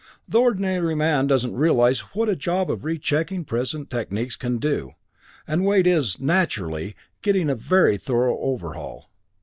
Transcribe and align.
The 0.27 0.39
ordinary 0.39 0.95
man 0.95 1.27
doesn't 1.27 1.53
realize 1.55 1.99
what 2.15 2.27
a 2.27 2.35
job 2.35 2.71
of 2.71 2.83
rechecking 2.83 3.45
present 3.45 3.91
techniques 3.91 4.35
can 4.35 4.57
do 4.57 4.89
and 5.47 5.63
Wade 5.63 5.85
is, 5.85 6.19
naturally, 6.19 6.95
getting 7.21 7.51
a 7.51 7.55
very 7.55 7.97
thorough 7.97 8.39
overhaul. 8.39 9.11